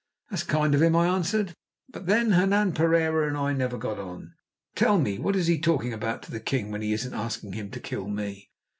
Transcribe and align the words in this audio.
"That's 0.31 0.41
kind 0.41 0.73
of 0.73 0.81
him," 0.81 0.95
I 0.95 1.05
answered, 1.05 1.53
"but, 1.87 2.07
then, 2.07 2.31
Hernan 2.31 2.71
Pereira 2.73 3.27
and 3.27 3.37
I 3.37 3.53
never 3.53 3.77
got 3.77 3.99
on. 3.99 4.33
Tell 4.73 4.97
me 4.97 5.19
what 5.19 5.35
is 5.35 5.45
he 5.45 5.59
talking 5.61 5.93
about 5.93 6.23
to 6.23 6.31
the 6.31 6.39
king 6.39 6.71
when 6.71 6.81
he 6.81 6.91
isn't 6.91 7.13
asking 7.13 7.53
him 7.53 7.69
to 7.69 7.79
kill 7.79 8.07
me." 8.07 8.49